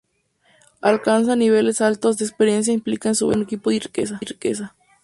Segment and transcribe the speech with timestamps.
[0.81, 4.75] Alcanzar niveles altos de experiencia implica a su vez mejorar en equipo y riqueza.